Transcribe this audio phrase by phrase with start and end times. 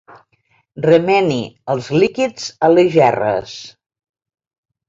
[0.85, 1.37] Remeni
[1.75, 3.55] els líquids a les gerres.